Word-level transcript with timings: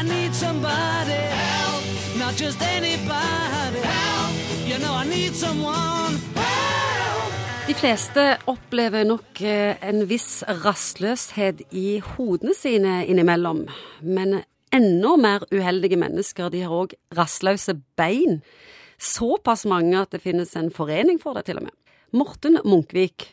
Need 0.00 0.34
somebody 0.34 1.12
help, 1.12 1.84
not 2.18 2.34
just 2.34 2.62
anybody 2.62 3.80
help. 3.84 4.32
You 4.66 4.78
know 4.78 4.94
I 4.94 5.04
need 5.04 5.34
someone. 5.34 6.16
De 7.66 7.74
fleste 7.74 8.38
opplever 8.46 9.04
nok 9.04 9.42
eh, 9.44 9.76
en 9.84 10.06
viss 10.08 10.40
rastløshet 10.64 11.60
i 11.76 12.00
hodene 12.00 12.54
sine 12.56 13.02
innimellom. 13.06 13.66
Men 14.00 14.40
enda 14.72 15.12
mer 15.20 15.44
uheldige 15.52 16.00
mennesker 16.00 16.48
de 16.48 16.64
har 16.64 16.72
òg 16.72 16.96
rastløse 17.18 17.76
bein. 18.00 18.40
Såpass 18.96 19.66
mange 19.68 20.00
at 20.00 20.16
det 20.16 20.22
finnes 20.24 20.56
en 20.56 20.72
forening 20.72 21.20
for 21.20 21.36
det, 21.36 21.44
til 21.50 21.60
og 21.60 21.68
med. 21.68 21.76
Morten 22.16 22.56
Munkvik, 22.64 23.28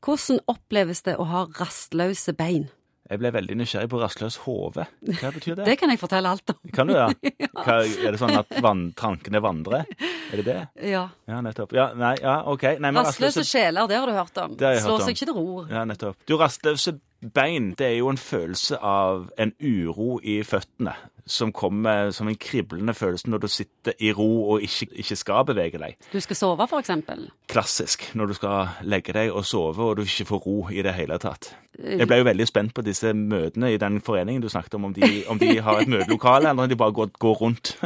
hvordan 0.00 0.40
oppleves 0.48 1.04
det 1.04 1.18
å 1.20 1.28
ha 1.28 1.44
rastløse 1.60 2.32
bein? 2.32 2.70
Jeg 3.08 3.20
ble 3.22 3.30
veldig 3.32 3.54
nysgjerrig 3.56 3.88
på 3.88 3.98
rastløs 4.02 4.36
hode. 4.44 4.84
Hva 5.08 5.30
betyr 5.32 5.54
det? 5.56 5.64
Det 5.70 5.76
kan 5.80 5.88
jeg 5.92 6.00
fortelle 6.00 6.28
alt 6.28 6.52
om. 6.52 6.58
Kan 6.76 6.90
du 6.90 6.94
det? 6.94 7.32
Hva, 7.64 7.78
er 7.86 8.12
det 8.12 8.20
sånn 8.20 8.36
at 8.36 8.52
van, 8.64 8.82
trankene 8.98 9.40
vandrer? 9.44 9.88
Er 10.28 10.42
det 10.42 10.44
det? 10.44 10.58
Ja. 10.90 11.06
Ja, 11.30 11.40
nettopp. 11.44 11.72
Ja, 11.76 11.88
nei, 11.96 12.14
ja, 12.20 12.42
OK. 12.52 12.66
Nei, 12.76 12.92
men 12.92 13.00
Rastløse 13.00 13.44
sjeler, 13.48 13.88
det 13.88 13.96
har 13.96 14.10
du 14.10 14.12
hørt 14.16 14.42
om. 14.44 14.56
Det 14.60 14.66
har 14.68 14.76
jeg 14.76 14.82
hørt 14.84 14.90
Slår 14.90 15.00
om. 15.00 15.06
seg 15.08 15.16
ikke 15.16 15.30
til 15.30 15.38
ro. 15.38 15.64
Ja, 15.72 15.84
nettopp. 15.88 16.20
Du, 16.28 16.36
rastløse 16.40 16.98
bein, 17.34 17.72
det 17.78 17.86
er 17.86 17.96
jo 17.98 18.08
en 18.12 18.18
følelse 18.20 18.78
av 18.84 19.28
en 19.38 19.52
uro 19.60 20.18
i 20.22 20.42
føttene. 20.46 20.94
Som 21.28 21.50
kommer 21.52 22.08
som 22.16 22.28
en 22.30 22.38
kriblende 22.40 22.94
følelse 22.96 23.28
når 23.28 23.42
du 23.42 23.48
sitter 23.52 23.92
i 24.00 24.12
ro 24.16 24.54
og 24.54 24.62
ikke, 24.64 24.86
ikke 24.96 25.16
skal 25.16 25.44
bevege 25.44 25.76
deg. 25.76 25.98
Du 26.08 26.20
skal 26.24 26.38
sove, 26.38 26.68
eksempel. 26.78 27.26
Klassisk 27.52 28.06
når 28.16 28.30
du 28.30 28.34
skal 28.38 28.70
legge 28.88 29.12
deg 29.12 29.32
og 29.34 29.44
sove 29.44 29.90
og 29.90 29.98
du 29.98 30.06
ikke 30.06 30.24
får 30.30 30.40
ro 30.46 30.56
i 30.72 30.80
det 30.82 30.94
hele 30.96 31.18
tatt. 31.20 31.50
Jeg 31.78 32.08
ble 32.08 32.22
jo 32.22 32.24
veldig 32.26 32.46
spent 32.48 32.72
på 32.74 32.82
disse 32.82 33.12
møtene 33.14 33.74
i 33.74 33.76
den 33.78 34.00
foreningen 34.00 34.42
du 34.42 34.48
snakket 34.48 34.78
om, 34.78 34.88
om 34.88 34.94
de, 34.96 35.10
om 35.28 35.38
de 35.38 35.50
har 35.62 35.82
et 35.82 35.90
møtelokale, 35.92 36.48
eller 36.48 36.64
om 36.64 36.70
de 36.70 36.78
bare 36.80 36.96
går, 36.96 37.12
går 37.20 37.36
rundt 37.42 37.74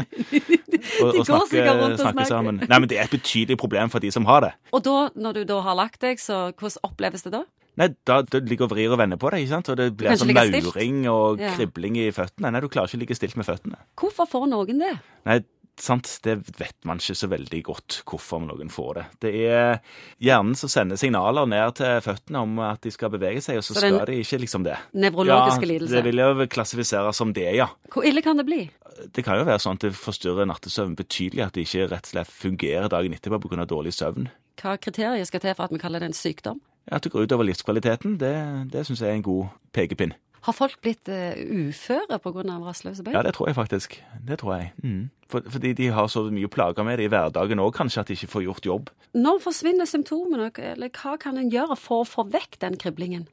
og, 1.02 1.10
De 1.12 1.18
og 1.18 1.26
snakke, 1.26 1.64
rundt 1.66 1.98
og 1.98 1.98
snakker. 1.98 2.24
sammen. 2.30 2.62
Nei, 2.68 2.78
men 2.78 2.88
det 2.88 3.00
er 3.00 3.10
et 3.10 3.16
betydelig 3.16 3.58
problem 3.58 3.90
for 3.90 3.98
de 3.98 4.12
som 4.14 4.24
har 4.30 4.46
det. 4.46 4.52
Og 4.72 4.84
da, 4.86 5.08
når 5.18 5.40
du 5.40 5.42
da 5.50 5.58
har 5.66 5.76
lagt 5.76 6.00
deg, 6.06 6.22
så 6.22 6.52
hvordan 6.54 6.86
oppleves 6.88 7.26
det 7.26 7.34
da? 7.34 7.42
Nei, 7.80 7.88
da, 8.04 8.18
du 8.22 8.36
ligger 8.44 8.66
og 8.68 8.74
vrir 8.74 8.92
og 8.92 8.98
vender 9.00 9.16
på 9.16 9.30
deg, 9.32 9.46
ikke 9.46 9.54
sant? 9.54 9.70
Og 9.72 9.78
det 9.80 9.86
blir 9.96 10.12
sånn 10.20 10.34
mauring 10.36 11.06
og 11.08 11.40
Ja. 11.40 11.54
kribling 11.56 11.96
i 11.96 12.10
føttene. 12.12 12.50
Nei, 12.52 12.60
du 12.60 12.68
klarer 12.68 12.90
ikke 12.90 12.98
å 13.00 13.04
ligge 13.06 13.16
stilt 13.16 13.36
med 13.36 13.46
føttene. 13.48 13.78
Hvorfor 13.96 14.28
får 14.28 14.48
noen 14.50 14.78
det? 14.78 14.98
Nei, 15.24 15.38
sant, 15.80 16.18
det 16.22 16.34
vet 16.58 16.76
man 16.84 16.98
ikke 17.00 17.16
så 17.16 17.28
veldig 17.32 17.62
godt 17.64 18.02
hvorfor 18.04 18.42
noen 18.44 18.68
får 18.68 18.94
det. 18.94 19.04
Det 19.24 19.32
er 19.48 19.80
hjernen 20.20 20.54
som 20.54 20.68
sender 20.68 20.96
signaler 21.00 21.46
ned 21.48 21.74
til 21.80 22.00
føttene 22.04 22.42
om 22.44 22.58
at 22.60 22.82
de 22.84 22.90
skal 22.92 23.08
bevege 23.08 23.40
seg, 23.42 23.56
og 23.56 23.64
så, 23.64 23.72
Så 23.74 23.80
skal 23.80 24.04
de 24.06 24.18
ikke 24.20 24.38
liksom 24.44 24.64
det. 24.64 24.76
Nevrologiske 24.92 25.64
ja, 25.64 25.70
lidelser. 25.72 25.96
det 25.96 26.04
vil 26.04 26.20
jo 26.20 26.46
klassifiseres 26.52 27.16
som 27.16 27.32
det, 27.32 27.54
ja. 27.56 27.70
Hvor 27.90 28.04
ille 28.04 28.20
kan 28.22 28.36
det 28.36 28.44
bli? 28.46 28.70
Det 29.16 29.24
kan 29.24 29.38
jo 29.40 29.46
være 29.48 29.58
sånn 29.64 29.80
at 29.80 29.86
det 29.88 29.94
forstyrrer 29.96 30.46
nattesøvn 30.46 30.94
betydelig, 30.94 31.46
at 31.46 31.54
det 31.56 31.64
ikke 31.66 31.88
rett 31.88 32.04
og 32.04 32.12
slett 32.12 32.28
fungerer 32.30 32.88
dagen 32.92 33.14
etterpå 33.16 33.40
pga. 33.48 33.64
dårlig 33.66 33.94
søvn. 33.96 34.28
Hva 34.60 34.76
kriterier 34.78 35.24
skal 35.24 35.40
til 35.40 35.54
for 35.56 35.64
at 35.64 35.72
vi 35.72 35.78
kaller 35.80 35.98
det 36.04 36.10
en 36.12 36.12
sykdom? 36.12 36.60
At 36.86 37.04
det 37.04 37.12
går 37.12 37.28
utover 37.28 37.46
livskvaliteten, 37.46 38.18
det, 38.20 38.34
det 38.72 38.86
syns 38.86 39.02
jeg 39.02 39.10
er 39.10 39.20
en 39.20 39.26
god 39.26 39.50
pekepinn. 39.72 40.14
Har 40.42 40.54
folk 40.56 40.80
blitt 40.82 41.06
uh, 41.06 41.38
uføre 41.38 42.18
pga. 42.18 42.42
rastløse 42.64 43.04
bein? 43.06 43.14
Ja, 43.14 43.22
det 43.22 43.34
tror 43.36 43.46
jeg 43.48 43.54
faktisk. 43.54 44.00
Det 44.26 44.40
tror 44.40 44.56
jeg. 44.56 44.72
Mm. 44.82 45.10
For, 45.30 45.44
fordi 45.46 45.72
de 45.78 45.92
har 45.94 46.08
så 46.10 46.24
mye 46.34 46.50
plager 46.50 46.82
med 46.82 46.98
det 46.98 47.06
i 47.06 47.12
hverdagen 47.12 47.62
òg, 47.62 47.70
kanskje, 47.76 48.00
at 48.00 48.10
de 48.10 48.16
ikke 48.18 48.32
får 48.32 48.42
gjort 48.48 48.66
jobb. 48.66 48.90
Når 49.14 49.38
forsvinner 49.44 49.86
symptomene, 49.86 50.50
eller 50.72 50.90
hva 50.90 51.14
kan 51.20 51.38
en 51.38 51.52
gjøre 51.52 51.78
for 51.78 52.02
å 52.02 52.08
få 52.08 52.26
vekk 52.32 52.58
den 52.64 52.76
kriblingen? 52.80 53.28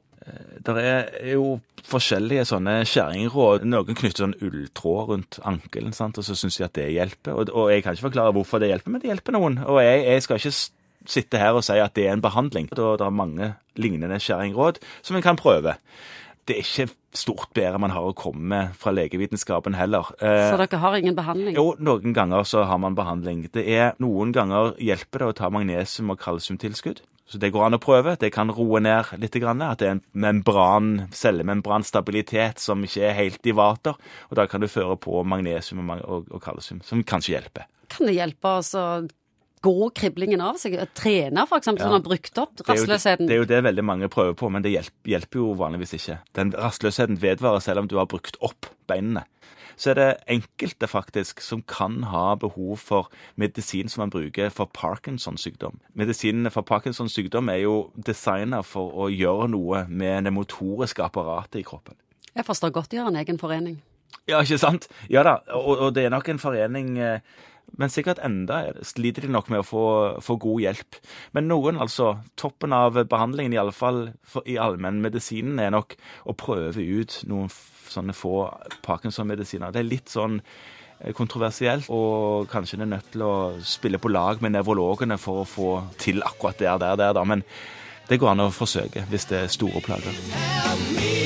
Det 0.60 0.74
er 0.76 1.32
jo 1.32 1.58
forskjellige 1.88 2.44
sånne 2.50 2.80
skjæringråd. 2.86 3.64
Noen 3.66 3.96
knytter 3.96 4.26
sånn 4.26 4.36
ulltråd 4.44 5.08
rundt 5.10 5.38
ankelen, 5.48 5.94
sant? 5.96 6.20
og 6.20 6.26
så 6.26 6.36
syns 6.36 6.60
de 6.60 6.66
at 6.66 6.76
det 6.76 6.90
hjelper. 6.92 7.34
Og, 7.34 7.50
og 7.56 7.70
jeg 7.72 7.82
kan 7.82 7.96
ikke 7.96 8.10
forklare 8.10 8.34
hvorfor 8.36 8.60
det 8.62 8.70
hjelper, 8.70 8.92
men 8.92 9.02
det 9.02 9.10
hjelper 9.10 9.34
noen. 9.34 9.58
Og 9.64 9.80
jeg, 9.82 10.04
jeg 10.04 10.26
skal 10.26 10.42
ikke 10.42 10.54
sitte 11.08 11.38
her 11.40 11.56
og 11.56 11.64
si 11.64 11.78
at 11.80 11.94
det 11.94 12.06
er 12.08 12.12
en 12.16 12.24
behandling. 12.24 12.68
Da 12.74 12.96
det 13.00 13.06
er 13.06 13.10
mange 13.14 13.54
lignende 13.80 14.18
skjæringråd 14.20 14.80
som 15.02 15.16
en 15.16 15.22
kan 15.24 15.36
prøve. 15.40 15.76
Det 16.48 16.56
er 16.56 16.64
ikke 16.64 16.88
stort 17.14 17.50
bedre 17.54 17.78
man 17.78 17.92
har 17.94 18.02
å 18.06 18.14
komme 18.16 18.42
med 18.52 18.74
fra 18.78 18.90
legevitenskapen 18.94 19.74
heller. 19.76 20.08
Eh, 20.20 20.50
Så 20.50 20.56
dere 20.58 20.78
har 20.82 20.96
ingen 20.98 21.14
behandling? 21.14 21.54
Jo, 21.54 21.74
noen 21.78 22.14
ganger 22.14 22.44
så 22.48 22.64
har 22.66 22.78
man 22.78 22.96
behandling. 22.98 23.48
Det 23.52 23.66
er 23.68 23.94
Noen 24.02 24.32
ganger 24.32 24.74
hjelper 24.78 25.18
det 25.18 25.28
å 25.28 25.36
ta 25.36 25.50
magnesium- 25.50 26.10
og 26.10 26.18
kalsiumtilskudd. 26.18 27.02
Så 27.30 27.38
det 27.38 27.52
går 27.52 27.66
an 27.66 27.76
å 27.76 27.78
prøve. 27.78 28.16
Det 28.18 28.32
kan 28.34 28.50
roe 28.50 28.80
ned 28.80 29.12
litt. 29.20 29.36
At 29.36 29.78
det 29.78 29.86
er 29.86 29.92
en 29.92 30.02
membran, 30.14 31.06
cellemembranstabilitet 31.14 32.58
som 32.58 32.82
ikke 32.82 33.04
er 33.06 33.14
helt 33.14 33.46
i 33.46 33.52
vater. 33.54 33.94
Og 34.30 34.36
da 34.38 34.46
kan 34.50 34.60
du 34.60 34.66
føre 34.66 34.96
på 34.98 35.22
magnesium 35.24 35.88
og, 35.90 36.26
kalsium, 36.42 36.82
som 36.82 37.04
kanskje 37.04 37.36
hjelper. 37.36 37.68
Kan 37.90 38.06
det 38.06 38.16
hjelpe 38.16 38.56
oss 38.58 38.74
å 38.74 39.06
gå 39.64 39.90
kriblingen 39.96 40.42
av 40.44 40.58
seg? 40.60 40.76
Trene, 40.96 41.44
for 41.48 41.60
eksempel, 41.60 41.84
sånn 41.84 41.96
har 41.98 42.04
brukt 42.04 42.38
opp 42.40 42.56
Det 42.60 42.74
er, 42.74 42.80
jo, 42.80 42.86
det 43.26 43.34
er 43.34 43.42
jo 43.42 43.48
det 43.48 43.60
veldig 43.66 43.84
mange 43.86 44.10
prøver 44.12 44.36
på, 44.38 44.50
men 44.52 44.64
det 44.64 44.74
hjelper, 44.74 45.10
hjelper 45.14 45.42
jo 45.42 45.50
vanligvis 45.60 45.96
ikke. 45.98 46.20
Den 46.38 46.54
rastløsheten 46.56 47.20
vedvarer 47.22 47.62
selv 47.64 47.84
om 47.84 47.90
du 47.90 47.98
har 48.00 48.08
brukt 48.10 48.40
opp 48.44 48.70
beinene. 48.90 49.26
Så 49.80 49.94
er 49.94 49.96
det 49.96 50.08
enkelte 50.28 50.88
faktisk 50.90 51.40
som 51.40 51.62
kan 51.64 52.02
ha 52.10 52.34
behov 52.36 52.82
for 52.84 53.08
medisin 53.40 53.88
som 53.88 54.02
man 54.04 54.12
bruker 54.12 54.52
for 54.52 54.68
Parkinsons 54.76 55.46
sykdom. 55.46 55.78
Medisinene 55.96 56.52
for 56.52 56.66
Parkinsons 56.68 57.16
sykdom 57.16 57.48
er 57.48 57.62
jo 57.62 57.76
designa 57.96 58.60
for 58.66 58.92
å 58.92 59.08
gjøre 59.08 59.48
noe 59.54 59.86
med 59.88 60.28
det 60.28 60.34
motoriske 60.36 61.04
apparatet 61.06 61.62
i 61.62 61.64
kroppen. 61.64 61.96
Jeg 62.36 62.44
forstår 62.46 62.74
godt 62.76 62.92
de 62.92 63.00
har 63.00 63.08
en 63.08 63.16
egen 63.22 63.40
forening. 63.40 63.80
Ja, 64.28 64.42
ikke 64.42 64.60
sant? 64.60 64.90
Ja 65.10 65.24
da, 65.26 65.38
og, 65.56 65.86
og 65.86 65.94
det 65.96 66.04
er 66.06 66.12
nok 66.12 66.28
en 66.28 66.42
forening 66.42 66.98
eh, 67.00 67.22
men 67.78 67.92
sikkert 67.92 68.20
enda 68.24 68.62
sliter 68.86 69.24
de 69.24 69.30
nok 69.32 69.50
med 69.52 69.62
å 69.62 69.66
få, 69.66 69.84
få 70.24 70.36
god 70.42 70.64
hjelp. 70.64 70.98
Men 71.36 71.48
noen, 71.50 71.78
altså, 71.82 72.16
toppen 72.40 72.74
av 72.74 72.98
behandlingen, 73.10 73.54
i 73.54 73.60
alle 73.60 73.74
fall 73.74 74.08
for, 74.26 74.46
i 74.48 74.58
allmennmedisinen, 74.60 75.60
er 75.62 75.74
nok 75.74 75.96
å 76.26 76.36
prøve 76.38 76.82
ut 76.82 77.20
noen 77.30 77.50
sånne 77.90 78.14
få 78.16 78.44
Parkinson-medisiner. 78.86 79.74
Det 79.74 79.82
er 79.82 79.90
litt 79.90 80.12
sånn 80.12 80.40
eh, 80.40 81.12
kontroversielt, 81.16 81.90
og 81.94 82.50
kanskje 82.50 82.80
en 82.80 82.88
er 82.88 82.92
nødt 82.96 83.12
til 83.14 83.26
å 83.26 83.34
spille 83.66 84.02
på 84.02 84.12
lag 84.12 84.42
med 84.42 84.56
nevrologene 84.56 85.18
for 85.20 85.44
å 85.44 85.48
få 85.48 85.72
til 86.02 86.22
akkurat 86.26 86.58
der, 86.62 86.82
der, 86.82 86.98
der, 87.00 87.16
da. 87.18 87.26
Men 87.26 87.46
det 88.10 88.18
går 88.18 88.34
an 88.34 88.48
å 88.48 88.52
forsøke 88.54 89.06
hvis 89.10 89.30
det 89.30 89.44
er 89.44 89.58
store 89.58 89.82
plager. 89.86 90.22
Help 90.66 90.94
me 90.98 91.19